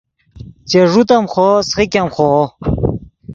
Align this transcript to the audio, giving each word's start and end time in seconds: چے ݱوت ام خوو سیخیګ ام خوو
چے 0.69 0.81
ݱوت 0.91 1.09
ام 1.15 1.25
خوو 1.31 1.49
سیخیګ 1.67 1.93
ام 1.99 2.07
خوو 2.15 2.41